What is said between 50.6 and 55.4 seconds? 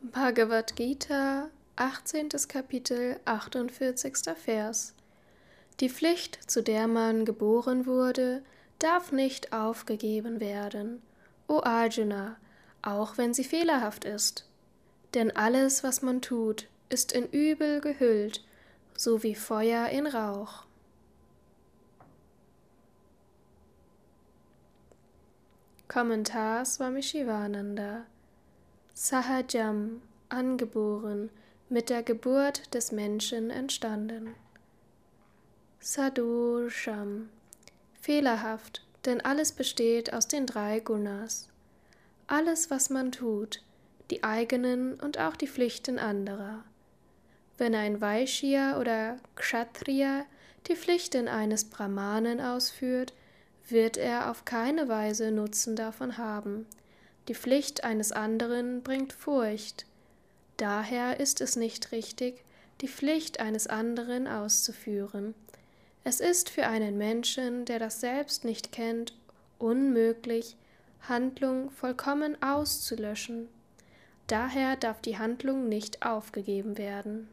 die Pflichten eines Brahmanen ausführt, wird er auf keine Weise